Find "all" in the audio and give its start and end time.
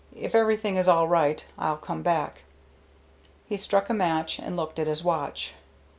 0.87-1.07